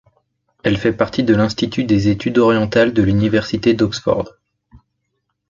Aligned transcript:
Elle 0.63 0.79
fait 0.79 0.93
partie 0.93 1.21
de 1.21 1.35
l'institut 1.35 1.83
des 1.83 2.07
études 2.09 2.39
orientales 2.39 2.91
de 2.91 3.03
l'université 3.03 3.75
d'Oxford. 3.75 4.33